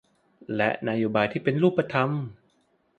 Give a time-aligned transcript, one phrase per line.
[0.55, 2.09] และนโยบายที่เป็นรูปธรรม